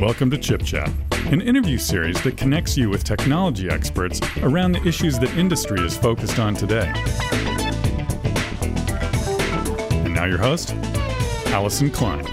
Welcome 0.00 0.30
to 0.30 0.38
Chip 0.38 0.62
Chat, 0.64 0.90
an 1.26 1.42
interview 1.42 1.76
series 1.76 2.22
that 2.22 2.38
connects 2.38 2.74
you 2.74 2.88
with 2.88 3.04
technology 3.04 3.68
experts 3.68 4.18
around 4.38 4.72
the 4.72 4.82
issues 4.88 5.18
that 5.18 5.28
industry 5.36 5.78
is 5.84 5.94
focused 5.94 6.38
on 6.38 6.54
today. 6.54 6.90
And 9.92 10.14
now, 10.14 10.24
your 10.24 10.38
host, 10.38 10.72
Allison 11.48 11.90
Klein. 11.90 12.24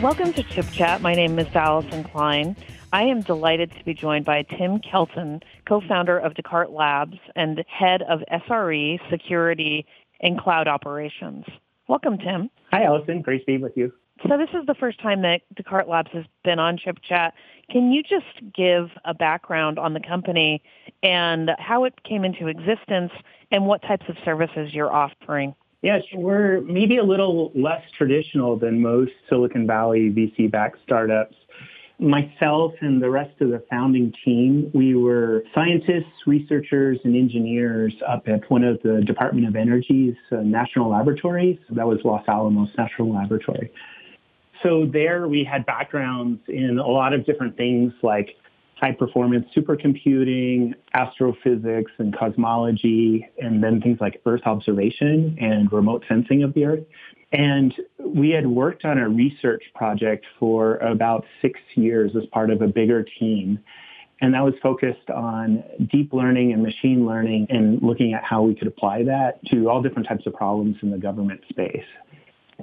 Welcome 0.00 0.32
to 0.32 0.42
Chip 0.44 0.64
Chat. 0.72 1.02
My 1.02 1.14
name 1.14 1.38
is 1.38 1.54
Allison 1.54 2.04
Klein. 2.04 2.56
I 2.94 3.02
am 3.02 3.20
delighted 3.20 3.70
to 3.72 3.84
be 3.84 3.92
joined 3.92 4.24
by 4.24 4.44
Tim 4.44 4.78
Kelton, 4.78 5.42
co-founder 5.66 6.18
of 6.18 6.32
Descartes 6.36 6.72
Labs 6.72 7.18
and 7.36 7.62
head 7.68 8.00
of 8.08 8.20
SRE, 8.32 8.98
security, 9.10 9.84
and 10.22 10.40
cloud 10.40 10.68
operations. 10.68 11.44
Welcome, 11.86 12.16
Tim. 12.16 12.48
Hi, 12.70 12.84
Allison. 12.84 13.20
Great 13.20 13.40
to 13.40 13.46
be 13.46 13.58
with 13.58 13.76
you. 13.76 13.92
So 14.26 14.36
this 14.36 14.48
is 14.52 14.66
the 14.66 14.74
first 14.74 15.00
time 15.00 15.22
that 15.22 15.42
Descartes 15.54 15.88
Labs 15.88 16.10
has 16.12 16.24
been 16.44 16.58
on 16.58 16.76
Chip 16.76 16.98
Chat. 17.02 17.34
Can 17.70 17.92
you 17.92 18.02
just 18.02 18.26
give 18.54 18.90
a 19.04 19.14
background 19.14 19.78
on 19.78 19.94
the 19.94 20.00
company 20.00 20.62
and 21.02 21.50
how 21.58 21.84
it 21.84 22.02
came 22.02 22.24
into 22.24 22.48
existence 22.48 23.12
and 23.50 23.66
what 23.66 23.82
types 23.82 24.06
of 24.08 24.16
services 24.24 24.74
you're 24.74 24.92
offering? 24.92 25.54
Yes, 25.82 26.02
we're 26.12 26.60
maybe 26.62 26.96
a 26.96 27.04
little 27.04 27.52
less 27.54 27.82
traditional 27.96 28.56
than 28.56 28.82
most 28.82 29.12
Silicon 29.28 29.66
Valley 29.66 30.10
VC-backed 30.10 30.78
startups. 30.82 31.36
Myself 32.00 32.74
and 32.80 33.02
the 33.02 33.10
rest 33.10 33.40
of 33.40 33.50
the 33.50 33.62
founding 33.70 34.12
team, 34.24 34.70
we 34.72 34.94
were 34.94 35.44
scientists, 35.54 36.26
researchers, 36.26 36.98
and 37.04 37.14
engineers 37.14 37.94
up 38.06 38.26
at 38.28 38.48
one 38.50 38.64
of 38.64 38.80
the 38.82 39.02
Department 39.02 39.46
of 39.46 39.56
Energy's 39.56 40.16
uh, 40.32 40.36
national 40.36 40.90
laboratories. 40.90 41.58
That 41.70 41.86
was 41.86 41.98
Los 42.04 42.24
Alamos 42.28 42.70
National 42.76 43.12
Laboratory. 43.12 43.70
So 44.62 44.86
there 44.86 45.28
we 45.28 45.44
had 45.44 45.66
backgrounds 45.66 46.40
in 46.48 46.78
a 46.78 46.86
lot 46.86 47.12
of 47.12 47.24
different 47.24 47.56
things 47.56 47.92
like 48.02 48.36
high 48.76 48.92
performance 48.92 49.46
supercomputing, 49.56 50.74
astrophysics 50.94 51.90
and 51.98 52.16
cosmology, 52.16 53.28
and 53.38 53.62
then 53.62 53.80
things 53.80 53.98
like 54.00 54.20
Earth 54.24 54.42
observation 54.46 55.36
and 55.40 55.72
remote 55.72 56.04
sensing 56.08 56.42
of 56.42 56.54
the 56.54 56.64
Earth. 56.64 56.84
And 57.32 57.74
we 57.98 58.30
had 58.30 58.46
worked 58.46 58.84
on 58.84 58.98
a 58.98 59.08
research 59.08 59.62
project 59.74 60.24
for 60.38 60.76
about 60.76 61.26
six 61.42 61.60
years 61.74 62.12
as 62.16 62.24
part 62.26 62.50
of 62.50 62.62
a 62.62 62.68
bigger 62.68 63.04
team. 63.18 63.58
And 64.20 64.34
that 64.34 64.42
was 64.42 64.54
focused 64.62 65.10
on 65.10 65.62
deep 65.92 66.12
learning 66.12 66.52
and 66.52 66.62
machine 66.62 67.06
learning 67.06 67.46
and 67.50 67.80
looking 67.82 68.14
at 68.14 68.24
how 68.24 68.42
we 68.42 68.54
could 68.54 68.66
apply 68.66 69.04
that 69.04 69.44
to 69.46 69.68
all 69.68 69.82
different 69.82 70.08
types 70.08 70.26
of 70.26 70.34
problems 70.34 70.76
in 70.82 70.90
the 70.90 70.98
government 70.98 71.40
space. 71.48 71.84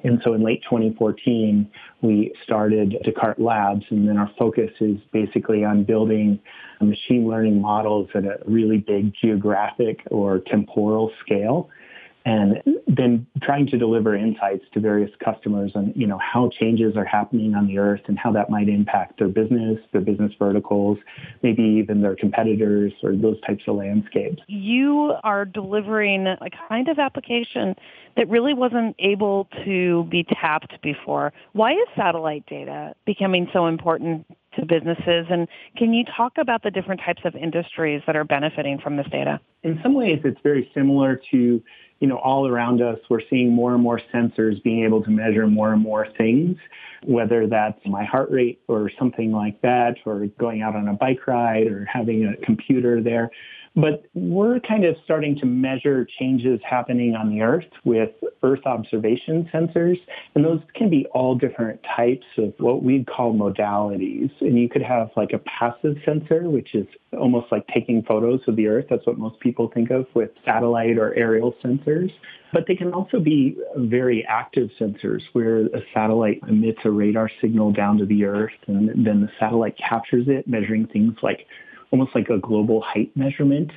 And 0.05 0.21
so 0.23 0.33
in 0.33 0.43
late 0.43 0.61
2014, 0.63 1.69
we 2.01 2.31
started 2.43 2.95
Descartes 3.03 3.39
Labs, 3.39 3.83
and 3.89 4.07
then 4.07 4.17
our 4.17 4.31
focus 4.37 4.69
is 4.79 4.97
basically 5.11 5.65
on 5.65 5.83
building 5.83 6.39
machine 6.79 7.27
learning 7.27 7.59
models 7.59 8.07
at 8.13 8.23
a 8.25 8.37
really 8.45 8.77
big 8.77 9.13
geographic 9.19 10.01
or 10.11 10.39
temporal 10.39 11.11
scale 11.25 11.69
and 12.25 12.61
then 12.87 13.25
trying 13.41 13.67
to 13.67 13.77
deliver 13.77 14.15
insights 14.15 14.65
to 14.73 14.79
various 14.79 15.11
customers 15.23 15.71
on 15.75 15.93
you 15.95 16.07
know 16.07 16.19
how 16.19 16.49
changes 16.59 16.95
are 16.95 17.05
happening 17.05 17.53
on 17.53 17.67
the 17.67 17.77
earth 17.77 18.01
and 18.07 18.17
how 18.17 18.31
that 18.31 18.49
might 18.49 18.67
impact 18.67 19.19
their 19.19 19.27
business 19.27 19.79
their 19.91 20.01
business 20.01 20.31
verticals 20.39 20.97
maybe 21.43 21.61
even 21.61 22.01
their 22.01 22.15
competitors 22.15 22.91
or 23.03 23.15
those 23.15 23.39
types 23.41 23.63
of 23.67 23.75
landscapes. 23.75 24.41
You 24.47 25.13
are 25.23 25.45
delivering 25.45 26.27
a 26.27 26.49
kind 26.67 26.87
of 26.87 26.99
application 26.99 27.75
that 28.17 28.29
really 28.29 28.53
wasn't 28.53 28.95
able 28.99 29.47
to 29.65 30.05
be 30.05 30.23
tapped 30.23 30.81
before. 30.81 31.33
Why 31.53 31.73
is 31.73 31.87
satellite 31.95 32.45
data 32.47 32.95
becoming 33.05 33.47
so 33.53 33.67
important 33.67 34.25
to 34.55 34.65
businesses? 34.65 35.27
And 35.29 35.47
can 35.77 35.93
you 35.93 36.05
talk 36.05 36.33
about 36.37 36.63
the 36.63 36.71
different 36.71 37.01
types 37.01 37.21
of 37.25 37.35
industries 37.35 38.01
that 38.07 38.15
are 38.15 38.23
benefiting 38.23 38.79
from 38.79 38.97
this 38.97 39.07
data? 39.11 39.39
In 39.63 39.79
some 39.83 39.93
ways 39.93 40.21
it's 40.23 40.39
very 40.43 40.69
similar 40.73 41.21
to 41.31 41.61
you 41.99 42.07
know, 42.07 42.17
all 42.17 42.47
around 42.47 42.81
us, 42.81 42.99
we're 43.09 43.21
seeing 43.29 43.51
more 43.51 43.73
and 43.73 43.81
more 43.81 44.01
sensors 44.13 44.61
being 44.63 44.83
able 44.83 45.03
to 45.03 45.09
measure 45.09 45.47
more 45.47 45.73
and 45.73 45.81
more 45.81 46.07
things, 46.17 46.57
whether 47.03 47.47
that's 47.47 47.79
my 47.85 48.03
heart 48.03 48.29
rate 48.31 48.61
or 48.67 48.91
something 48.99 49.31
like 49.31 49.61
that, 49.61 49.95
or 50.05 50.25
going 50.39 50.61
out 50.61 50.75
on 50.75 50.87
a 50.87 50.93
bike 50.93 51.25
ride 51.27 51.67
or 51.67 51.85
having 51.85 52.25
a 52.25 52.37
computer 52.45 53.01
there. 53.01 53.31
But 53.75 54.05
we're 54.13 54.61
kind 54.61 54.85
of 54.85 54.95
starting 55.03 55.37
to 55.39 55.45
measure 55.45 56.07
changes 56.19 56.61
happening 56.67 57.13
on 57.13 57.29
the 57.29 57.41
Earth 57.41 57.65
with 57.83 58.11
Earth 58.41 58.65
observation 58.65 59.49
sensors. 59.53 59.99
And 60.33 60.45
those 60.45 60.61
can 60.75 60.89
be 60.89 61.05
all 61.13 61.35
different 61.35 61.81
types 61.95 62.25
of 62.37 62.53
what 62.57 62.83
we'd 62.83 63.05
call 63.05 63.33
modalities. 63.33 64.31
And 64.39 64.57
you 64.57 64.69
could 64.69 64.81
have 64.81 65.09
like 65.17 65.33
a 65.33 65.39
passive 65.39 65.97
sensor, 66.05 66.49
which 66.49 66.73
is 66.73 66.87
almost 67.17 67.51
like 67.51 67.67
taking 67.67 68.01
photos 68.03 68.41
of 68.47 68.55
the 68.55 68.67
Earth. 68.67 68.85
That's 68.89 69.05
what 69.05 69.17
most 69.17 69.39
people 69.41 69.69
think 69.73 69.91
of 69.91 70.05
with 70.13 70.29
satellite 70.45 70.97
or 70.97 71.13
aerial 71.15 71.53
sensors. 71.63 72.11
But 72.53 72.67
they 72.67 72.75
can 72.75 72.93
also 72.93 73.19
be 73.19 73.57
very 73.75 74.25
active 74.29 74.69
sensors 74.79 75.21
where 75.33 75.65
a 75.65 75.81
satellite 75.93 76.39
emits 76.47 76.79
a 76.85 76.91
radar 76.91 77.29
signal 77.41 77.73
down 77.73 77.97
to 77.97 78.05
the 78.05 78.23
Earth 78.23 78.53
and 78.67 79.05
then 79.05 79.19
the 79.19 79.29
satellite 79.37 79.77
captures 79.77 80.27
it, 80.29 80.47
measuring 80.47 80.87
things 80.87 81.15
like 81.21 81.47
almost 81.91 82.15
like 82.15 82.29
a 82.29 82.37
global 82.37 82.81
height 82.81 83.11
measurement. 83.15 83.71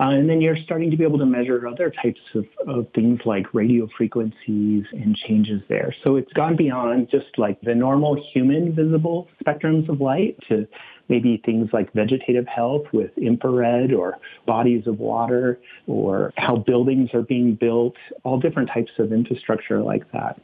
Uh, 0.00 0.10
and 0.10 0.30
then 0.30 0.40
you're 0.40 0.56
starting 0.64 0.92
to 0.92 0.96
be 0.96 1.02
able 1.02 1.18
to 1.18 1.26
measure 1.26 1.66
other 1.66 1.90
types 1.90 2.20
of, 2.34 2.44
of 2.68 2.86
things 2.94 3.18
like 3.24 3.52
radio 3.52 3.88
frequencies 3.96 4.84
and 4.92 5.16
changes 5.16 5.60
there. 5.68 5.92
So 6.04 6.14
it's 6.14 6.32
gone 6.34 6.54
beyond 6.54 7.08
just 7.10 7.36
like 7.36 7.60
the 7.62 7.74
normal 7.74 8.14
human 8.32 8.76
visible 8.76 9.28
spectrums 9.44 9.88
of 9.88 10.00
light 10.00 10.38
to 10.48 10.68
maybe 11.08 11.42
things 11.44 11.70
like 11.72 11.92
vegetative 11.94 12.46
health 12.46 12.84
with 12.92 13.10
infrared 13.18 13.92
or 13.92 14.18
bodies 14.46 14.86
of 14.86 15.00
water 15.00 15.58
or 15.88 16.32
how 16.36 16.56
buildings 16.56 17.10
are 17.12 17.22
being 17.22 17.56
built, 17.56 17.96
all 18.22 18.38
different 18.38 18.70
types 18.72 18.92
of 18.98 19.12
infrastructure 19.12 19.80
like 19.82 20.10
that. 20.12 20.40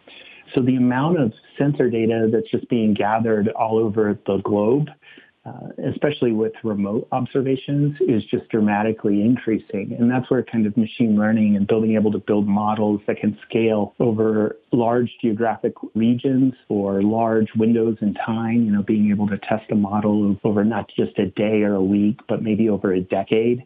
So 0.55 0.63
the 0.63 0.77
amount 0.77 1.21
of 1.21 1.33
sensor 1.59 1.91
data 1.91 2.29
that's 2.33 2.51
just 2.51 2.69
being 2.69 2.93
gathered 2.93 3.49
all 3.51 3.79
over 3.79 4.19
the 4.27 4.39
globe 4.39 4.89
uh, 5.47 5.69
especially 5.91 6.33
with 6.33 6.53
remote 6.63 7.07
observations, 7.13 7.97
is 8.01 8.25
just 8.25 8.49
dramatically 8.49 9.21
increasing. 9.21 9.95
And 9.99 10.11
that's 10.11 10.31
where 10.31 10.43
kind 10.43 10.67
of 10.67 10.77
machine 10.77 11.17
learning 11.19 11.57
and 11.57 11.67
building 11.67 11.95
able 11.97 12.13
to 12.13 12.19
build 12.19 12.47
models 12.47 13.01
that 13.07 13.19
can 13.19 13.39
scale 13.49 13.95
over 14.01 14.57
large 14.73 15.11
geographic 15.21 15.75
regions 15.95 16.55
or 16.69 17.03
large 17.03 17.49
windows 17.57 17.99
in 18.01 18.15
time, 18.15 18.65
you 18.65 18.73
know, 18.73 18.83
being 18.83 19.11
able 19.11 19.29
to 19.29 19.39
test 19.39 19.71
a 19.71 19.75
model 19.75 20.37
over 20.45 20.65
not 20.65 20.91
just 20.97 21.19
a 21.19 21.27
day 21.27 21.63
or 21.63 21.75
a 21.75 21.85
week, 21.85 22.21
but 22.29 22.43
maybe 22.43 22.69
over 22.69 22.93
a 22.93 23.01
decade 23.01 23.65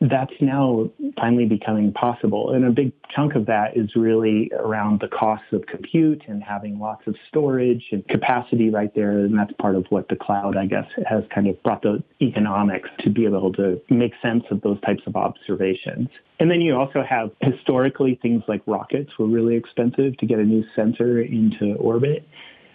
that's 0.00 0.32
now 0.40 0.88
finally 1.16 1.46
becoming 1.46 1.92
possible. 1.92 2.52
And 2.52 2.64
a 2.64 2.70
big 2.70 2.92
chunk 3.14 3.34
of 3.34 3.46
that 3.46 3.76
is 3.76 3.96
really 3.96 4.50
around 4.56 5.00
the 5.00 5.08
costs 5.08 5.46
of 5.52 5.66
compute 5.66 6.22
and 6.28 6.42
having 6.42 6.78
lots 6.78 7.06
of 7.06 7.16
storage 7.28 7.84
and 7.90 8.06
capacity 8.06 8.70
right 8.70 8.94
there. 8.94 9.18
And 9.18 9.36
that's 9.36 9.52
part 9.54 9.74
of 9.74 9.86
what 9.90 10.08
the 10.08 10.16
cloud, 10.16 10.56
I 10.56 10.66
guess, 10.66 10.86
has 11.08 11.24
kind 11.34 11.48
of 11.48 11.60
brought 11.62 11.82
the 11.82 12.02
economics 12.22 12.88
to 13.00 13.10
be 13.10 13.24
able 13.24 13.52
to 13.54 13.80
make 13.90 14.12
sense 14.22 14.44
of 14.50 14.60
those 14.60 14.80
types 14.82 15.02
of 15.06 15.16
observations. 15.16 16.08
And 16.38 16.48
then 16.50 16.60
you 16.60 16.76
also 16.76 17.02
have 17.02 17.30
historically 17.40 18.18
things 18.22 18.44
like 18.46 18.62
rockets 18.66 19.18
were 19.18 19.26
really 19.26 19.56
expensive 19.56 20.16
to 20.18 20.26
get 20.26 20.38
a 20.38 20.44
new 20.44 20.64
sensor 20.76 21.20
into 21.22 21.74
orbit. 21.74 22.24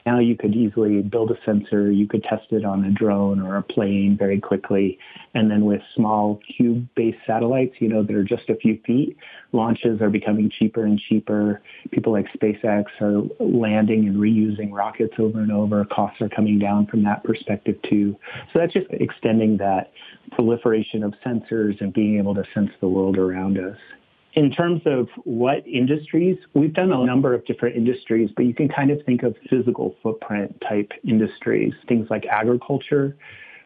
Now 0.05 0.19
you 0.19 0.35
could 0.35 0.53
easily 0.53 1.01
build 1.01 1.31
a 1.31 1.37
sensor, 1.45 1.91
you 1.91 2.07
could 2.07 2.23
test 2.23 2.51
it 2.51 2.65
on 2.65 2.83
a 2.83 2.91
drone 2.91 3.41
or 3.41 3.55
a 3.55 3.63
plane 3.63 4.17
very 4.17 4.39
quickly. 4.39 4.99
And 5.33 5.49
then 5.49 5.65
with 5.65 5.81
small 5.95 6.39
cube-based 6.55 7.19
satellites, 7.25 7.75
you 7.79 7.87
know, 7.87 8.03
that 8.03 8.15
are 8.15 8.23
just 8.23 8.49
a 8.49 8.55
few 8.55 8.79
feet, 8.85 9.17
launches 9.53 10.01
are 10.01 10.09
becoming 10.09 10.49
cheaper 10.49 10.83
and 10.83 10.99
cheaper. 10.99 11.61
People 11.91 12.11
like 12.11 12.27
SpaceX 12.33 12.85
are 12.99 13.23
landing 13.39 14.07
and 14.07 14.17
reusing 14.17 14.71
rockets 14.73 15.13
over 15.19 15.39
and 15.39 15.51
over. 15.51 15.85
Costs 15.85 16.21
are 16.21 16.29
coming 16.29 16.59
down 16.59 16.85
from 16.88 17.03
that 17.03 17.23
perspective 17.23 17.77
too. 17.89 18.17
So 18.51 18.59
that's 18.59 18.73
just 18.73 18.88
extending 18.91 19.57
that 19.57 19.91
proliferation 20.31 21.03
of 21.03 21.13
sensors 21.25 21.79
and 21.81 21.94
being 21.94 22.17
able 22.17 22.35
to 22.35 22.44
sense 22.53 22.71
the 22.81 22.88
world 22.88 23.17
around 23.17 23.57
us. 23.57 23.77
In 24.35 24.51
terms 24.51 24.81
of 24.85 25.07
what 25.25 25.65
industries, 25.68 26.38
we've 26.56 26.74
done 26.74 26.91
a 26.91 27.06
number 27.06 27.35
of 27.35 27.45
different 27.45 27.75
industries, 27.75 28.31
but 28.35 28.45
you 28.45 28.53
can 28.53 28.68
kind 28.68 28.89
of 28.89 29.00
think 29.06 29.21
of 29.21 29.35
physical 29.47 29.95
footprint 30.01 30.59
type 30.68 30.91
industries, 31.07 31.71
things 31.88 32.07
like 32.09 32.25
agriculture, 32.25 33.15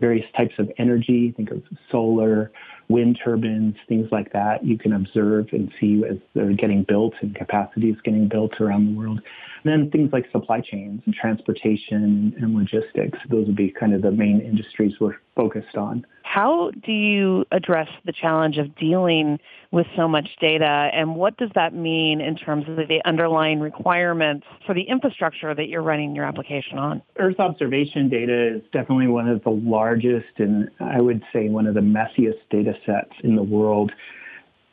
various 0.02 0.26
types 0.36 0.54
of 0.60 0.70
energy, 0.78 1.34
think 1.38 1.52
of 1.52 1.64
solar, 1.90 2.52
wind 2.90 3.20
turbines, 3.24 3.76
things 3.88 4.08
like 4.12 4.32
that. 4.34 4.64
You 4.64 4.78
can 4.78 4.94
observe 4.94 5.48
and 5.52 5.72
see 5.80 6.04
as 6.10 6.18
they're 6.34 6.54
getting 6.54 6.84
built 6.84 7.14
and 7.22 7.36
capacity 7.36 7.90
is 7.90 7.98
getting 8.04 8.28
built 8.28 8.60
around 8.62 8.88
the 8.88 8.98
world. 8.98 9.22
And 9.64 9.74
then 9.84 9.92
things 9.92 10.14
like 10.14 10.30
supply 10.32 10.62
chains 10.62 11.02
and 11.06 11.14
transportation 11.14 12.34
and 12.40 12.56
logistics. 12.56 13.20
Those 13.30 13.48
would 13.48 13.56
be 13.56 13.72
kind 13.72 13.94
of 13.94 14.02
the 14.02 14.12
main 14.12 14.40
industries 14.40 14.94
we're 15.00 15.18
focused 15.36 15.76
on. 15.76 16.06
How 16.24 16.72
do 16.84 16.92
you 16.92 17.46
address 17.52 17.88
the 18.06 18.12
challenge 18.12 18.58
of 18.58 18.76
dealing 18.76 19.40
with 19.72 19.88
so 19.96 20.08
much 20.08 20.30
data, 20.40 20.90
and 20.94 21.16
what 21.16 21.38
does 21.38 21.50
that 21.56 21.74
mean 21.74 22.22
in 22.22 22.36
terms 22.36 22.66
of 22.68 22.76
the 22.76 23.02
underlying 23.06 23.60
requirements 23.60 24.46
for 24.66 24.74
the 24.74 24.84
infrastructure 24.84 25.54
that 25.54 25.68
you're 25.68 25.82
running 25.82 26.16
your 26.16 26.26
application 26.26 26.78
on? 26.78 27.02
Earth 27.18 27.40
observation 27.40 28.10
data 28.10 28.56
is 28.56 28.62
definitely 28.72 29.08
one 29.08 29.28
of 29.28 29.44
the 29.44 29.50
largest 29.50 30.28
and 30.38 30.70
I 30.80 31.02
would 31.02 31.24
say 31.34 31.50
one 31.50 31.68
of 31.68 31.74
the 31.74 31.82
messiest 31.82 32.40
data 32.50 32.74
sets 32.86 33.12
in 33.24 33.36
the 33.36 33.44
world. 33.44 33.92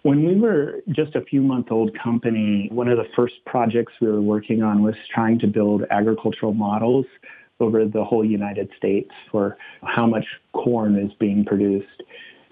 When 0.02 0.26
we 0.26 0.38
were 0.38 0.82
just 0.90 1.14
a 1.14 1.22
few 1.22 1.42
month 1.42 1.68
old 1.70 1.96
company, 1.98 2.68
one 2.70 2.88
of 2.88 2.98
the 2.98 3.06
first 3.16 3.34
projects 3.46 3.94
we 4.00 4.08
were 4.08 4.20
working 4.20 4.62
on 4.62 4.82
was 4.82 4.94
trying 5.12 5.38
to 5.38 5.46
build 5.46 5.84
agricultural 5.90 6.52
models 6.52 7.06
over 7.60 7.86
the 7.86 8.04
whole 8.04 8.24
United 8.24 8.68
States 8.76 9.10
for 9.30 9.56
how 9.82 10.06
much 10.06 10.26
corn 10.52 10.98
is 10.98 11.12
being 11.18 11.44
produced. 11.44 12.02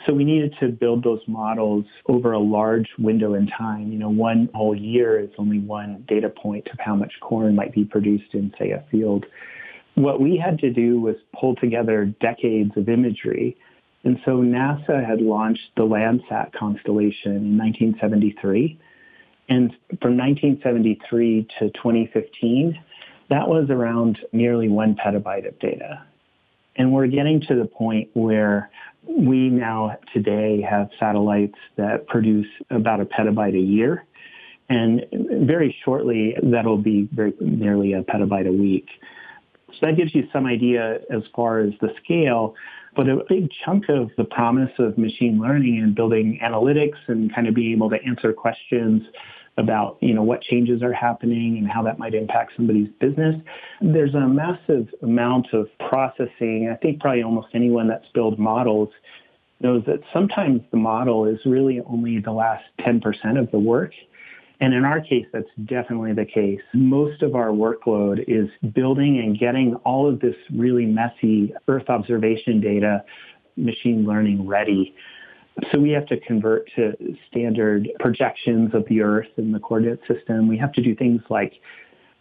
So 0.06 0.12
we 0.12 0.24
needed 0.24 0.54
to 0.60 0.68
build 0.68 1.04
those 1.04 1.20
models 1.28 1.84
over 2.08 2.32
a 2.32 2.38
large 2.38 2.88
window 2.98 3.34
in 3.34 3.46
time. 3.46 3.92
You 3.92 3.98
know, 3.98 4.08
one 4.08 4.48
whole 4.54 4.74
year 4.74 5.20
is 5.20 5.30
only 5.38 5.60
one 5.60 6.04
data 6.08 6.28
point 6.28 6.66
of 6.72 6.78
how 6.80 6.96
much 6.96 7.12
corn 7.20 7.54
might 7.54 7.72
be 7.72 7.84
produced 7.84 8.34
in, 8.34 8.52
say, 8.58 8.70
a 8.70 8.84
field. 8.90 9.26
What 9.94 10.20
we 10.20 10.36
had 10.36 10.58
to 10.60 10.72
do 10.72 11.00
was 11.00 11.16
pull 11.38 11.54
together 11.54 12.06
decades 12.20 12.72
of 12.76 12.88
imagery. 12.88 13.56
And 14.04 14.18
so 14.24 14.38
NASA 14.38 15.06
had 15.06 15.20
launched 15.20 15.70
the 15.76 15.82
Landsat 15.82 16.52
constellation 16.52 17.36
in 17.36 17.58
1973. 17.58 18.78
And 19.48 19.70
from 20.00 20.16
1973 20.16 21.48
to 21.58 21.70
2015, 21.70 22.78
that 23.30 23.48
was 23.48 23.70
around 23.70 24.18
nearly 24.32 24.68
one 24.68 24.96
petabyte 24.96 25.46
of 25.46 25.58
data. 25.58 26.04
And 26.76 26.92
we're 26.92 27.06
getting 27.06 27.40
to 27.42 27.54
the 27.54 27.66
point 27.66 28.08
where 28.14 28.70
we 29.06 29.50
now 29.50 29.98
today 30.12 30.62
have 30.68 30.90
satellites 30.98 31.58
that 31.76 32.06
produce 32.06 32.46
about 32.70 33.00
a 33.00 33.04
petabyte 33.04 33.54
a 33.54 33.60
year. 33.60 34.04
And 34.68 35.04
very 35.12 35.76
shortly, 35.84 36.34
that'll 36.42 36.78
be 36.78 37.08
very, 37.12 37.34
nearly 37.40 37.92
a 37.92 38.02
petabyte 38.02 38.48
a 38.48 38.52
week. 38.52 38.88
So 39.68 39.86
that 39.86 39.96
gives 39.96 40.14
you 40.14 40.28
some 40.32 40.46
idea 40.46 41.00
as 41.10 41.22
far 41.34 41.60
as 41.60 41.72
the 41.80 41.94
scale. 42.02 42.54
But 42.94 43.08
a 43.08 43.24
big 43.28 43.50
chunk 43.64 43.88
of 43.88 44.10
the 44.16 44.24
promise 44.24 44.72
of 44.78 44.98
machine 44.98 45.40
learning 45.40 45.78
and 45.82 45.94
building 45.94 46.38
analytics 46.42 46.98
and 47.06 47.34
kind 47.34 47.48
of 47.48 47.54
being 47.54 47.72
able 47.72 47.90
to 47.90 47.96
answer 48.04 48.32
questions 48.32 49.02
about 49.58 49.98
you 50.00 50.14
know 50.14 50.22
what 50.22 50.40
changes 50.40 50.82
are 50.82 50.92
happening 50.92 51.58
and 51.58 51.68
how 51.68 51.82
that 51.82 51.98
might 51.98 52.14
impact 52.14 52.52
somebody's 52.56 52.88
business. 53.00 53.36
There's 53.80 54.14
a 54.14 54.20
massive 54.20 54.88
amount 55.02 55.48
of 55.52 55.68
processing. 55.88 56.70
I 56.72 56.76
think 56.76 57.00
probably 57.00 57.22
almost 57.22 57.48
anyone 57.54 57.88
that's 57.88 58.06
built 58.14 58.38
models 58.38 58.88
knows 59.60 59.84
that 59.86 60.00
sometimes 60.12 60.60
the 60.70 60.76
model 60.76 61.26
is 61.26 61.38
really 61.44 61.80
only 61.86 62.18
the 62.18 62.32
last 62.32 62.64
10% 62.80 63.38
of 63.38 63.50
the 63.50 63.58
work. 63.58 63.92
And 64.62 64.72
in 64.72 64.84
our 64.84 65.00
case, 65.00 65.26
that's 65.32 65.48
definitely 65.64 66.14
the 66.14 66.24
case. 66.24 66.60
Most 66.72 67.22
of 67.22 67.34
our 67.34 67.48
workload 67.48 68.24
is 68.28 68.48
building 68.72 69.18
and 69.18 69.38
getting 69.38 69.74
all 69.84 70.08
of 70.08 70.20
this 70.20 70.36
really 70.54 70.86
messy 70.86 71.52
Earth 71.68 71.90
observation 71.90 72.60
data 72.60 73.04
machine 73.56 74.06
learning 74.06 74.46
ready 74.46 74.94
so 75.70 75.78
we 75.78 75.90
have 75.90 76.06
to 76.06 76.18
convert 76.20 76.70
to 76.76 76.94
standard 77.30 77.88
projections 78.00 78.74
of 78.74 78.86
the 78.88 79.02
Earth 79.02 79.28
and 79.36 79.54
the 79.54 79.58
coordinate 79.58 80.00
system. 80.08 80.48
We 80.48 80.56
have 80.58 80.72
to 80.72 80.82
do 80.82 80.94
things 80.94 81.20
like 81.28 81.54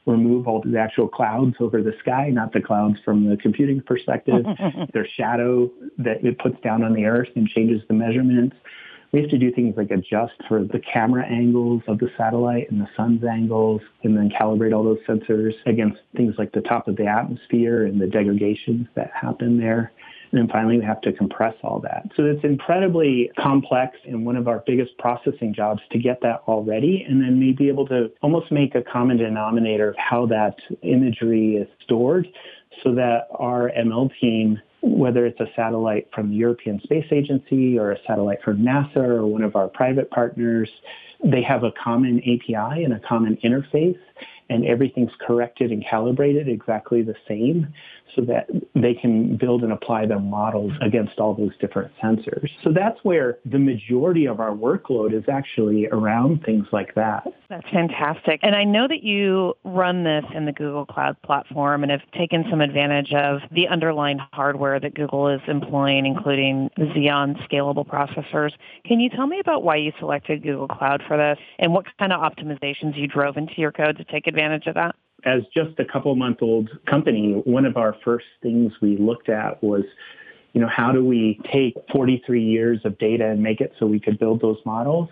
remove 0.06 0.48
all 0.48 0.62
the 0.62 0.78
actual 0.78 1.08
clouds 1.08 1.56
over 1.60 1.82
the 1.82 1.94
sky, 2.00 2.30
not 2.30 2.52
the 2.54 2.60
clouds 2.60 2.98
from 3.06 3.30
the 3.30 3.38
computing 3.38 3.82
perspective. 3.82 4.46
Their 4.94 5.08
shadow 5.16 5.72
that 6.00 6.24
it 6.26 6.40
puts 6.40 6.60
down 6.62 6.84
on 6.84 6.94
the 6.94 7.06
Earth 7.06 7.30
and 7.36 7.48
changes 7.48 7.82
the 7.88 7.94
measurements. 7.94 8.56
We 9.12 9.20
have 9.20 9.30
to 9.32 9.38
do 9.38 9.52
things 9.52 9.76
like 9.76 9.92
adjust 9.92 10.34
for 10.48 10.64
the 10.64 10.80
camera 10.80 11.26
angles 11.26 11.82
of 11.88 12.00
the 12.00 12.10
satellite 12.18 12.72
and 12.72 12.80
the 12.80 12.88
sun's 12.96 13.24
angles, 13.26 13.82
and 14.04 14.16
then 14.16 14.30
calibrate 14.30 14.74
all 14.74 14.84
those 14.84 15.00
sensors 15.08 15.54
against 15.66 16.00
things 16.16 16.36
like 16.38 16.54
the 16.54 16.62
top 16.62 16.88
of 16.88 16.96
the 16.96 17.08
atmosphere 17.08 17.86
and 17.86 18.00
the 18.00 18.08
degradations 18.08 18.88
that 18.96 19.12
happen 19.14 19.60
there. 19.60 19.92
And 20.32 20.40
then 20.40 20.48
finally, 20.48 20.78
we 20.78 20.86
have 20.86 21.02
to 21.02 21.12
compress 21.12 21.56
all 21.62 21.82
that. 21.82 22.10
So 22.16 22.24
it's 22.24 22.44
incredibly 22.46 23.30
complex 23.38 23.98
and 24.06 24.26
one 24.26 24.38
of 24.38 24.48
our 24.48 24.64
biggest 24.66 24.98
processing 24.98 25.54
jobs 25.54 25.82
to 25.92 26.00
get 26.00 26.22
that 26.22 26.44
all 26.46 26.64
ready 26.64 27.06
and 27.08 27.22
then 27.22 27.38
maybe 27.38 27.68
able 27.68 27.86
to 27.88 28.10
almost 28.22 28.50
make 28.50 28.76
a 28.76 28.82
common 28.82 29.18
denominator 29.18 29.90
of 29.90 29.96
how 29.98 30.26
that 30.28 30.56
imagery 30.84 31.58
is 31.58 31.68
stored 31.84 32.28
so 32.82 32.96
that 32.96 33.28
our 33.32 33.72
ML 33.78 34.10
team 34.22 34.62
whether 34.82 35.26
it's 35.26 35.40
a 35.40 35.48
satellite 35.56 36.10
from 36.14 36.30
the 36.30 36.36
European 36.36 36.80
Space 36.82 37.06
Agency 37.12 37.78
or 37.78 37.92
a 37.92 37.98
satellite 38.08 38.42
from 38.44 38.60
NASA 38.60 38.98
or 38.98 39.26
one 39.28 39.44
of 39.44 39.56
our 39.56 39.68
private 39.68 40.10
partners, 40.10 40.70
they 41.24 41.44
have 41.44 41.64
a 41.64 41.72
common 41.72 42.20
API 42.20 42.84
and 42.84 42.94
a 42.94 43.00
common 43.00 43.38
interface 43.44 44.00
and 44.50 44.66
everything's 44.66 45.12
corrected 45.26 45.72
and 45.72 45.86
calibrated 45.86 46.50
exactly 46.50 47.02
the 47.02 47.16
same 47.28 47.74
so 48.16 48.22
that 48.24 48.50
they 48.76 48.94
can 48.94 49.38
build 49.38 49.64
and 49.64 49.72
apply 49.72 50.06
their 50.06 50.20
models 50.20 50.72
against 50.82 51.20
all 51.20 51.34
those 51.34 51.56
different 51.60 51.92
sensors. 52.02 52.50
So 52.64 52.72
that's 52.72 53.00
where 53.04 53.40
the 53.46 53.60
majority 53.60 54.28
of 54.28 54.40
our 54.40 54.52
workload 54.52 55.14
is 55.14 55.24
actually 55.30 55.88
around 55.88 56.44
things 56.44 56.68
like 56.72 56.96
that. 56.96 57.26
That's 57.50 57.70
fantastic. 57.70 58.40
And 58.44 58.56
I 58.56 58.64
know 58.64 58.88
that 58.88 59.04
you 59.04 59.56
run 59.64 60.04
this 60.04 60.26
in 60.34 60.46
the 60.46 60.52
Google 60.52 60.86
Cloud 60.86 61.22
platform 61.22 61.84
and 61.84 61.92
have 61.92 62.02
taken 62.12 62.46
some 62.50 62.62
advantage 62.62 63.14
of 63.14 63.42
the 63.52 63.68
underlying 63.68 64.20
hardware 64.34 64.80
that 64.80 64.94
Google 64.94 65.28
is 65.28 65.42
employing, 65.48 66.06
including 66.06 66.70
Xeon 66.78 67.38
scalable 67.48 67.86
processors. 67.86 68.52
Can 68.86 69.00
you 69.00 69.10
tell 69.10 69.28
me 69.28 69.40
about 69.40 69.64
why 69.64 69.76
you 69.76 69.92
selected 70.00 70.44
Google 70.44 70.68
Cloud 70.68 71.04
for 71.08 71.18
this 71.18 71.38
and 71.60 71.74
what 71.74 71.86
kind 71.98 72.14
of 72.14 72.22
optimizations 72.22 72.98
you 72.98 73.08
drove 73.08 73.38
into 73.38 73.56
your 73.58 73.72
code 73.72 73.98
to 73.98 74.04
take 74.06 74.28
advantage 74.28 74.68
of 74.68 74.76
that? 74.76 74.96
As 75.26 75.42
just 75.54 75.80
a 75.80 75.86
couple 75.86 76.16
month 76.16 76.42
old 76.42 76.70
company, 76.88 77.42
one 77.46 77.66
of 77.66 77.78
our 77.78 77.96
first 78.04 78.26
things 78.42 78.74
we 78.82 78.98
looked 78.98 79.30
at 79.30 79.62
was, 79.64 79.84
you 80.54 80.62
know, 80.62 80.68
how 80.68 80.92
do 80.92 81.04
we 81.04 81.40
take 81.52 81.76
43 81.92 82.44
years 82.44 82.80
of 82.84 82.98
data 82.98 83.28
and 83.28 83.42
make 83.42 83.62
it 83.62 83.74
so 83.80 83.86
we 83.86 84.00
could 84.00 84.20
build 84.20 84.42
those 84.42 84.58
models? 84.66 85.10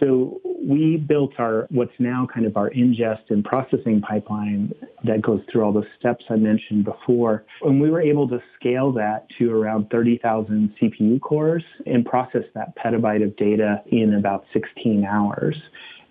So 0.00 0.40
we 0.62 0.96
built 0.96 1.32
our 1.38 1.66
what's 1.70 1.92
now 1.98 2.26
kind 2.32 2.46
of 2.46 2.56
our 2.56 2.70
ingest 2.70 3.30
and 3.30 3.44
processing 3.44 4.00
pipeline 4.00 4.74
that 5.04 5.20
goes 5.22 5.42
through 5.50 5.62
all 5.62 5.72
the 5.72 5.86
steps 5.98 6.24
I 6.30 6.36
mentioned 6.36 6.84
before. 6.84 7.44
And 7.62 7.80
we 7.80 7.90
were 7.90 8.00
able 8.00 8.26
to 8.28 8.42
scale 8.58 8.92
that 8.92 9.26
to 9.38 9.54
around 9.54 9.90
30,000 9.90 10.74
CPU 10.80 11.20
cores 11.20 11.64
and 11.86 12.04
process 12.04 12.44
that 12.54 12.74
petabyte 12.76 13.22
of 13.22 13.36
data 13.36 13.82
in 13.86 14.14
about 14.14 14.46
16 14.52 15.04
hours 15.04 15.56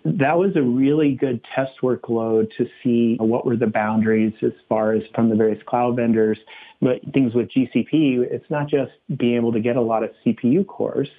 that 0.04 0.38
was 0.38 0.56
a 0.56 0.62
really 0.62 1.12
good 1.14 1.44
test 1.54 1.72
workload 1.82 2.50
to 2.56 2.66
see 2.82 3.16
what 3.20 3.44
were 3.44 3.56
the 3.56 3.66
boundaries 3.66 4.32
as 4.42 4.52
far 4.68 4.92
as 4.92 5.02
from 5.14 5.28
the 5.28 5.36
various 5.36 5.62
cloud 5.66 5.96
vendors. 5.96 6.38
But 6.80 7.00
things 7.12 7.34
with 7.34 7.50
GCP, 7.50 8.20
it's 8.20 8.48
not 8.48 8.68
just 8.68 8.92
being 9.18 9.36
able 9.36 9.52
to 9.52 9.60
get 9.60 9.76
a 9.76 9.80
lot 9.80 10.02
of 10.02 10.10
CPU 10.24 10.66
cores. 10.66 11.10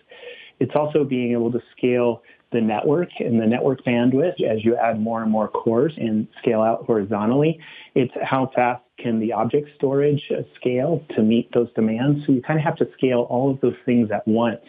It's 0.59 0.75
also 0.75 1.03
being 1.03 1.31
able 1.31 1.51
to 1.51 1.61
scale 1.77 2.23
the 2.51 2.61
network 2.61 3.09
and 3.19 3.39
the 3.39 3.47
network 3.47 3.83
bandwidth 3.85 4.41
as 4.41 4.63
you 4.63 4.75
add 4.75 4.99
more 4.99 5.21
and 5.21 5.31
more 5.31 5.47
cores 5.47 5.93
and 5.97 6.27
scale 6.39 6.61
out 6.61 6.85
horizontally. 6.85 7.59
It's 7.95 8.13
how 8.21 8.51
fast 8.53 8.83
can 8.99 9.19
the 9.19 9.33
object 9.33 9.69
storage 9.75 10.29
scale 10.55 11.03
to 11.15 11.23
meet 11.23 11.51
those 11.53 11.71
demands. 11.73 12.25
So 12.25 12.33
you 12.33 12.41
kind 12.41 12.59
of 12.59 12.65
have 12.65 12.75
to 12.77 12.89
scale 12.97 13.21
all 13.29 13.49
of 13.51 13.61
those 13.61 13.75
things 13.85 14.11
at 14.11 14.27
once 14.27 14.61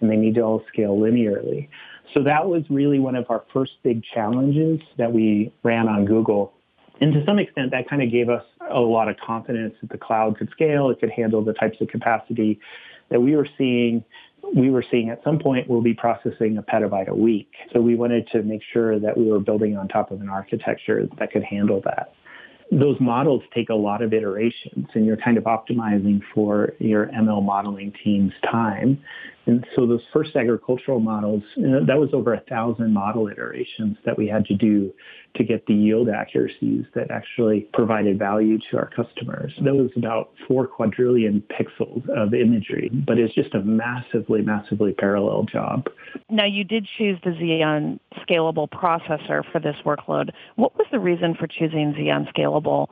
and 0.00 0.10
they 0.10 0.16
need 0.16 0.34
to 0.34 0.42
all 0.42 0.64
scale 0.68 0.96
linearly. 0.96 1.68
So 2.14 2.22
that 2.22 2.48
was 2.48 2.62
really 2.70 2.98
one 2.98 3.14
of 3.14 3.26
our 3.28 3.44
first 3.52 3.72
big 3.82 4.02
challenges 4.02 4.80
that 4.96 5.12
we 5.12 5.52
ran 5.62 5.88
on 5.88 6.04
Google. 6.04 6.52
And 7.00 7.12
to 7.12 7.24
some 7.24 7.38
extent, 7.38 7.70
that 7.70 7.88
kind 7.88 8.02
of 8.02 8.10
gave 8.10 8.28
us 8.28 8.44
a 8.70 8.80
lot 8.80 9.08
of 9.08 9.16
confidence 9.18 9.74
that 9.80 9.90
the 9.90 9.98
cloud 9.98 10.36
could 10.36 10.50
scale, 10.50 10.90
it 10.90 10.98
could 11.00 11.10
handle 11.10 11.44
the 11.44 11.52
types 11.52 11.80
of 11.80 11.88
capacity 11.88 12.58
that 13.10 13.20
we 13.20 13.36
were 13.36 13.46
seeing. 13.56 14.04
We 14.54 14.70
were 14.70 14.84
seeing 14.90 15.10
at 15.10 15.22
some 15.24 15.38
point 15.38 15.68
we'll 15.68 15.82
be 15.82 15.94
processing 15.94 16.58
a 16.58 16.62
petabyte 16.62 17.08
a 17.08 17.14
week. 17.14 17.50
So 17.72 17.80
we 17.80 17.94
wanted 17.96 18.28
to 18.32 18.42
make 18.42 18.62
sure 18.72 18.98
that 18.98 19.16
we 19.16 19.30
were 19.30 19.40
building 19.40 19.76
on 19.76 19.88
top 19.88 20.10
of 20.10 20.20
an 20.20 20.28
architecture 20.28 21.06
that 21.18 21.32
could 21.32 21.44
handle 21.44 21.80
that 21.84 22.12
those 22.70 22.96
models 23.00 23.42
take 23.54 23.70
a 23.70 23.74
lot 23.74 24.02
of 24.02 24.12
iterations 24.12 24.86
and 24.94 25.06
you're 25.06 25.16
kind 25.16 25.38
of 25.38 25.44
optimizing 25.44 26.20
for 26.34 26.74
your 26.78 27.06
ML 27.06 27.42
modeling 27.42 27.92
team's 28.04 28.32
time. 28.50 29.02
And 29.48 29.66
so 29.74 29.86
those 29.86 30.02
first 30.12 30.36
agricultural 30.36 31.00
models, 31.00 31.42
that 31.56 31.98
was 31.98 32.10
over 32.12 32.34
a 32.34 32.40
thousand 32.40 32.92
model 32.92 33.28
iterations 33.28 33.96
that 34.04 34.16
we 34.16 34.28
had 34.28 34.44
to 34.44 34.54
do 34.54 34.92
to 35.36 35.44
get 35.44 35.64
the 35.66 35.74
yield 35.74 36.08
accuracies 36.10 36.84
that 36.94 37.10
actually 37.10 37.66
provided 37.72 38.18
value 38.18 38.58
to 38.70 38.76
our 38.76 38.90
customers. 38.90 39.52
That 39.64 39.74
was 39.74 39.90
about 39.96 40.32
four 40.46 40.66
quadrillion 40.66 41.42
pixels 41.50 42.06
of 42.10 42.34
imagery, 42.34 42.90
but 43.06 43.18
it's 43.18 43.34
just 43.34 43.54
a 43.54 43.60
massively, 43.60 44.42
massively 44.42 44.92
parallel 44.92 45.44
job. 45.44 45.88
Now, 46.28 46.44
you 46.44 46.64
did 46.64 46.86
choose 46.98 47.18
the 47.24 47.30
Xeon 47.30 48.00
scalable 48.28 48.68
processor 48.68 49.42
for 49.50 49.60
this 49.60 49.76
workload. 49.84 50.30
What 50.56 50.76
was 50.76 50.86
the 50.92 50.98
reason 50.98 51.34
for 51.34 51.46
choosing 51.46 51.94
Xeon 51.94 52.30
scalable 52.34 52.88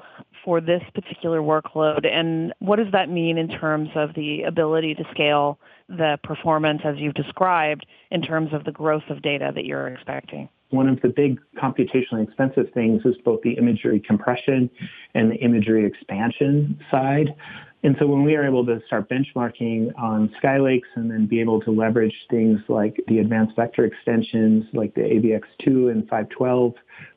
for 0.46 0.60
this 0.62 0.82
particular 0.94 1.40
workload? 1.40 2.06
And 2.06 2.54
what 2.60 2.76
does 2.76 2.92
that 2.92 3.10
mean 3.10 3.36
in 3.36 3.48
terms 3.48 3.90
of 3.96 4.14
the 4.14 4.44
ability 4.44 4.94
to 4.94 5.04
scale 5.10 5.58
the 5.88 6.18
performance 6.22 6.80
as 6.84 6.96
you've 6.98 7.14
described 7.14 7.84
in 8.10 8.22
terms 8.22 8.54
of 8.54 8.64
the 8.64 8.72
growth 8.72 9.02
of 9.10 9.20
data 9.20 9.50
that 9.54 9.66
you're 9.66 9.88
expecting? 9.88 10.48
One 10.70 10.88
of 10.88 11.00
the 11.00 11.08
big 11.08 11.38
computationally 11.62 12.22
expensive 12.22 12.66
things 12.72 13.02
is 13.04 13.16
both 13.24 13.42
the 13.42 13.52
imagery 13.54 14.00
compression 14.00 14.70
and 15.14 15.32
the 15.32 15.36
imagery 15.36 15.84
expansion 15.84 16.78
side. 16.90 17.34
And 17.82 17.96
so 17.98 18.06
when 18.06 18.24
we 18.24 18.34
are 18.36 18.44
able 18.44 18.64
to 18.66 18.80
start 18.86 19.08
benchmarking 19.08 19.92
on 19.98 20.32
Skylakes 20.42 20.88
and 20.94 21.10
then 21.10 21.26
be 21.26 21.40
able 21.40 21.60
to 21.62 21.70
leverage 21.70 22.14
things 22.30 22.60
like 22.68 23.00
the 23.08 23.18
advanced 23.18 23.54
vector 23.56 23.84
extensions 23.84 24.64
like 24.72 24.94
the 24.94 25.02
AVX2 25.02 25.90
and 25.90 26.02
512 26.08 26.74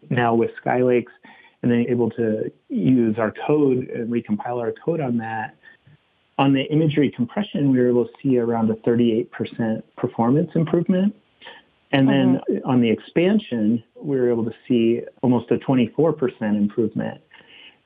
now 0.10 0.36
with 0.36 0.52
Skylakes, 0.64 1.06
and 1.62 1.72
then 1.72 1.86
able 1.90 2.10
to 2.12 2.52
use 2.70 3.18
our 3.18 3.34
code 3.46 3.90
and 3.90 4.12
recompile 4.12 4.60
our 4.60 4.74
code 4.84 5.02
on 5.02 5.18
that, 5.18 5.56
on 6.40 6.54
the 6.54 6.64
imagery 6.72 7.12
compression, 7.12 7.70
we 7.70 7.80
were 7.80 7.90
able 7.90 8.06
to 8.06 8.12
see 8.24 8.40
around 8.40 8.72
a 8.72 8.76
38% 8.76 9.84
performance 9.98 10.50
improvement. 10.56 11.14
And 11.92 12.08
then 12.08 12.40
mm-hmm. 12.50 12.70
on 12.70 12.82
the 12.82 12.90
expansion, 12.90 13.84
we 14.02 14.16
were 14.18 14.32
able 14.32 14.46
to 14.46 14.54
see 14.68 15.02
almost 15.22 15.52
a 15.52 15.58
24% 15.58 16.42
improvement. 16.42 17.22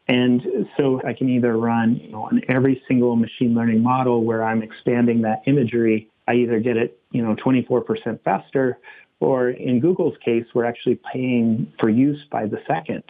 And 0.07 0.67
so 0.77 1.01
I 1.07 1.13
can 1.13 1.29
either 1.29 1.57
run 1.57 1.95
you 1.95 2.11
know, 2.11 2.23
on 2.25 2.41
every 2.47 2.83
single 2.87 3.15
machine 3.15 3.55
learning 3.55 3.81
model 3.81 4.23
where 4.23 4.43
I'm 4.43 4.61
expanding 4.61 5.21
that 5.21 5.41
imagery, 5.47 6.09
I 6.27 6.33
either 6.35 6.59
get 6.59 6.77
it, 6.77 6.99
you 7.11 7.23
know, 7.23 7.35
24% 7.35 8.21
faster, 8.23 8.77
or 9.19 9.49
in 9.49 9.79
Google's 9.79 10.17
case, 10.23 10.45
we're 10.53 10.65
actually 10.65 10.99
paying 11.11 11.71
for 11.79 11.89
use 11.89 12.21
by 12.29 12.45
the 12.45 12.59
second. 12.67 13.03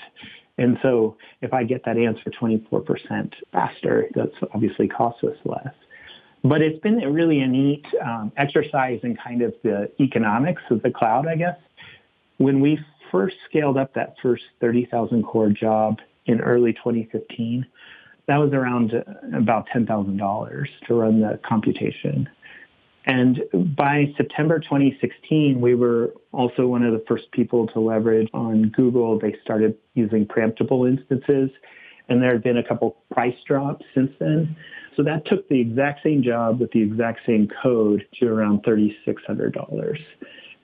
And 0.58 0.78
so 0.82 1.18
if 1.42 1.54
I 1.54 1.64
get 1.64 1.84
that 1.86 1.98
answer 1.98 2.30
24% 2.30 3.34
faster, 3.52 4.08
that's 4.14 4.36
obviously 4.54 4.88
costs 4.88 5.24
us 5.24 5.38
less. 5.46 5.74
But 6.44 6.62
it's 6.62 6.80
been 6.82 7.02
a 7.02 7.10
really 7.10 7.40
a 7.40 7.48
neat 7.48 7.86
um, 8.04 8.32
exercise 8.38 9.00
in 9.04 9.16
kind 9.16 9.42
of 9.42 9.54
the 9.64 9.90
economics 10.00 10.62
of 10.70 10.82
the 10.84 10.92
cloud, 10.92 11.28
I 11.28 11.36
guess. 11.36 11.58
When 12.38 12.60
we 12.60 12.80
first 13.12 13.38
scaled 13.50 13.78
up 13.78 13.94
that 13.94 14.16
first 14.22 14.44
30,000 14.60 15.24
core 15.24 15.50
job 15.50 16.00
in 16.26 16.42
early 16.42 16.74
2015, 16.74 17.66
that 18.28 18.38
was 18.38 18.52
around 18.54 18.94
uh, 18.94 19.38
about 19.38 19.68
$10,000 19.74 20.68
to 20.88 20.94
run 20.94 21.22
the 21.22 21.40
computation. 21.46 22.28
And 23.06 23.42
by 23.76 24.14
September 24.16 24.60
2016, 24.60 25.60
we 25.60 25.76
were 25.76 26.14
also 26.32 26.68
one 26.68 26.84
of 26.84 26.94
the 26.94 27.04
first 27.08 27.32
people 27.32 27.68
to 27.68 27.80
leverage 27.80 28.30
on 28.34 28.70
Google. 28.70 29.20
They 29.20 29.36
started 29.44 29.78
using 29.94 30.26
preemptible 30.26 30.88
instances, 30.88 31.50
and 32.08 32.22
there 32.22 32.32
have 32.34 32.44
been 32.44 32.58
a 32.58 32.64
couple 32.64 32.98
price 33.12 33.36
drops 33.46 33.86
since 33.94 34.12
then. 34.20 34.56
So 34.96 35.04
that 35.04 35.26
took 35.26 35.50
the 35.50 35.60
exact 35.60 36.02
same 36.04 36.24
job 36.24 36.60
with 36.60 36.72
the 36.72 36.82
exact 36.82 37.22
same 37.26 37.50
code 37.62 38.06
to 38.20 38.28
around 38.28 38.64
$3,600. 38.64 39.98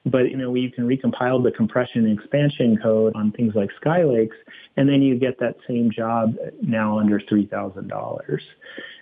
But 0.06 0.32
you 0.32 0.38
know, 0.38 0.54
you 0.56 0.72
can 0.72 0.88
recompile 0.88 1.44
the 1.44 1.52
compression 1.52 2.06
and 2.06 2.20
expansion 2.20 2.78
code 2.82 3.14
on 3.16 3.32
things 3.32 3.54
like 3.56 3.70
Skylakes, 3.82 4.36
and 4.78 4.88
then 4.88 5.02
you 5.02 5.16
get 5.16 5.40
that 5.40 5.58
same 5.68 5.92
job 5.92 6.36
now 6.62 7.00
under 7.00 7.20
three 7.20 7.46
thousand 7.46 7.88
dollars. 7.88 8.44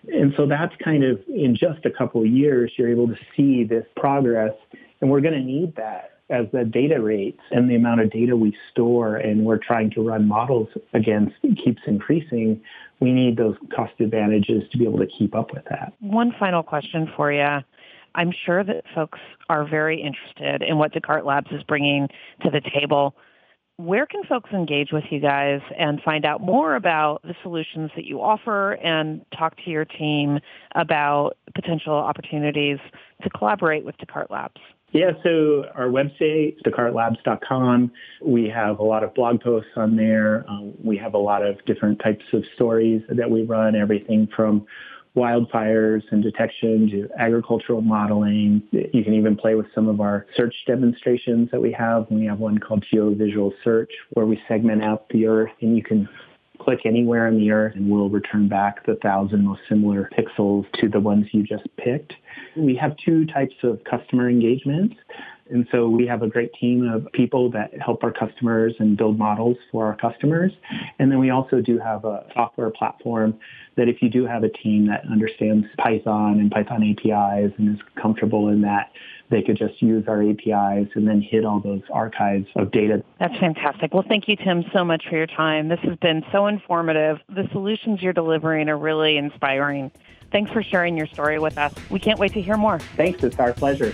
And 0.07 0.33
so 0.37 0.45
that's 0.45 0.75
kind 0.83 1.03
of 1.03 1.19
in 1.27 1.55
just 1.55 1.85
a 1.85 1.91
couple 1.91 2.21
of 2.21 2.27
years, 2.27 2.71
you're 2.77 2.89
able 2.89 3.07
to 3.07 3.17
see 3.35 3.63
this 3.63 3.85
progress, 3.95 4.53
and 5.01 5.09
we're 5.09 5.21
going 5.21 5.33
to 5.33 5.41
need 5.41 5.75
that 5.75 6.17
as 6.29 6.45
the 6.51 6.65
data 6.65 7.01
rates 7.01 7.39
and 7.51 7.69
the 7.69 7.75
amount 7.75 8.01
of 8.01 8.11
data 8.11 8.35
we 8.35 8.55
store 8.71 9.15
and 9.15 9.45
we're 9.45 9.57
trying 9.57 9.89
to 9.91 10.01
run 10.01 10.27
models 10.27 10.67
against 10.93 11.35
keeps 11.63 11.81
increasing, 11.85 12.61
we 12.99 13.13
need 13.13 13.37
those 13.37 13.55
cost 13.73 13.93
advantages 13.99 14.63
to 14.71 14.77
be 14.77 14.83
able 14.83 14.99
to 14.99 15.07
keep 15.07 15.35
up 15.35 15.53
with 15.53 15.63
that. 15.69 15.93
One 15.99 16.33
final 16.37 16.63
question 16.63 17.11
for 17.15 17.31
you. 17.31 17.59
I'm 18.17 18.33
sure 18.45 18.63
that 18.63 18.83
folks 18.93 19.19
are 19.47 19.65
very 19.65 20.01
interested 20.01 20.67
in 20.67 20.77
what 20.77 20.91
Descartes 20.91 21.25
Labs 21.25 21.51
is 21.51 21.63
bringing 21.63 22.09
to 22.43 22.49
the 22.49 22.61
table. 22.61 23.15
Where 23.77 24.07
can 24.07 24.23
folks 24.23 24.49
engage 24.51 24.91
with 24.91 25.03
you 25.11 25.19
guys 25.19 25.61
and 25.77 26.01
find 26.01 26.25
out 26.25 26.41
more 26.41 26.75
about 26.75 27.21
the 27.21 27.35
solutions 27.43 27.91
that 27.95 28.05
you 28.05 28.19
offer 28.19 28.73
and 28.73 29.23
talk 29.37 29.55
to 29.63 29.69
your 29.69 29.85
team 29.85 30.39
about 30.73 31.37
potential 31.53 31.93
opportunities 31.93 32.79
to 33.21 33.29
collaborate 33.29 33.85
with 33.85 33.95
Descartes 33.99 34.31
Labs? 34.31 34.59
Yeah, 34.93 35.11
so 35.21 35.65
our 35.75 35.89
website, 35.89 36.55
descarteslabs.com, 36.65 37.91
we 38.23 38.49
have 38.49 38.79
a 38.79 38.83
lot 38.83 39.03
of 39.03 39.13
blog 39.13 39.41
posts 39.41 39.69
on 39.75 39.95
there. 39.95 40.43
Um, 40.49 40.73
we 40.81 40.97
have 40.97 41.13
a 41.13 41.19
lot 41.19 41.45
of 41.45 41.63
different 41.65 41.99
types 41.99 42.23
of 42.33 42.43
stories 42.55 43.03
that 43.09 43.29
we 43.29 43.43
run, 43.43 43.75
everything 43.75 44.27
from 44.35 44.65
wildfires 45.17 46.03
and 46.11 46.23
detection 46.23 46.89
to 46.91 47.09
agricultural 47.19 47.81
modeling. 47.81 48.61
You 48.71 49.03
can 49.03 49.13
even 49.13 49.35
play 49.35 49.55
with 49.55 49.65
some 49.73 49.89
of 49.89 49.99
our 49.99 50.27
search 50.35 50.55
demonstrations 50.65 51.49
that 51.51 51.61
we 51.61 51.71
have. 51.73 52.05
We 52.09 52.25
have 52.27 52.39
one 52.39 52.59
called 52.59 52.85
GeoVisual 52.93 53.51
Search 53.63 53.91
where 54.13 54.25
we 54.25 54.39
segment 54.47 54.83
out 54.83 55.09
the 55.09 55.25
Earth 55.25 55.51
and 55.61 55.75
you 55.75 55.83
can 55.83 56.07
click 56.59 56.79
anywhere 56.85 57.27
on 57.27 57.37
the 57.37 57.51
Earth 57.51 57.75
and 57.75 57.89
we'll 57.89 58.09
return 58.09 58.47
back 58.47 58.85
the 58.85 58.95
thousand 59.01 59.45
most 59.45 59.61
similar 59.67 60.09
pixels 60.17 60.65
to 60.79 60.87
the 60.87 60.99
ones 60.99 61.25
you 61.31 61.43
just 61.43 61.67
picked. 61.77 62.13
We 62.55 62.75
have 62.75 62.95
two 63.03 63.25
types 63.25 63.55
of 63.63 63.79
customer 63.83 64.29
engagements. 64.29 64.95
And 65.49 65.67
so 65.71 65.87
we 65.87 66.05
have 66.07 66.21
a 66.21 66.27
great 66.27 66.53
team 66.53 66.89
of 66.89 67.11
people 67.13 67.49
that 67.51 67.71
help 67.79 68.03
our 68.03 68.11
customers 68.11 68.73
and 68.79 68.97
build 68.97 69.17
models 69.17 69.57
for 69.71 69.85
our 69.85 69.95
customers. 69.95 70.51
And 70.99 71.11
then 71.11 71.19
we 71.19 71.29
also 71.29 71.61
do 71.61 71.79
have 71.79 72.05
a 72.05 72.25
software 72.33 72.69
platform 72.69 73.39
that 73.75 73.87
if 73.87 74.01
you 74.01 74.09
do 74.09 74.25
have 74.25 74.43
a 74.43 74.49
team 74.49 74.87
that 74.87 75.05
understands 75.09 75.67
Python 75.77 76.39
and 76.39 76.51
Python 76.51 76.83
APIs 76.83 77.53
and 77.57 77.75
is 77.75 77.81
comfortable 77.95 78.49
in 78.49 78.61
that, 78.61 78.91
they 79.29 79.41
could 79.41 79.57
just 79.57 79.81
use 79.81 80.05
our 80.07 80.21
APIs 80.21 80.87
and 80.95 81.07
then 81.07 81.21
hit 81.21 81.45
all 81.45 81.59
those 81.59 81.81
archives 81.91 82.47
of 82.55 82.71
data. 82.71 83.03
That's 83.19 83.37
fantastic. 83.37 83.93
Well, 83.93 84.05
thank 84.07 84.27
you, 84.27 84.35
Tim, 84.35 84.63
so 84.71 84.85
much 84.85 85.07
for 85.09 85.15
your 85.15 85.27
time. 85.27 85.67
This 85.67 85.79
has 85.81 85.97
been 85.97 86.23
so 86.31 86.47
informative. 86.47 87.19
The 87.29 87.47
solutions 87.51 88.01
you're 88.01 88.13
delivering 88.13 88.69
are 88.69 88.77
really 88.77 89.17
inspiring. 89.17 89.91
Thanks 90.31 90.51
for 90.51 90.63
sharing 90.63 90.97
your 90.97 91.07
story 91.07 91.39
with 91.39 91.57
us. 91.57 91.73
We 91.89 91.99
can't 91.99 92.19
wait 92.19 92.33
to 92.33 92.41
hear 92.41 92.57
more. 92.57 92.79
Thanks. 92.95 93.23
It's 93.23 93.39
our 93.39 93.53
pleasure. 93.53 93.93